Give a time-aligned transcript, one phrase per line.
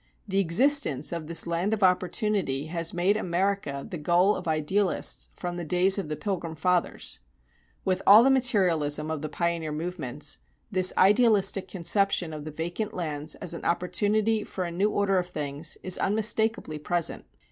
[0.27, 5.57] The existence of this land of opportunity has made America the goal of idealists from
[5.57, 7.19] the days of the Pilgrim Fathers.
[7.85, 10.39] With all the materialism of the pioneer movements,
[10.71, 15.27] this idealistic conception of the vacant lands as an opportunity for a new order of
[15.27, 17.25] things is unmistakably present.